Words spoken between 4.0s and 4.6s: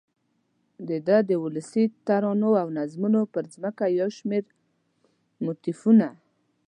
شمېر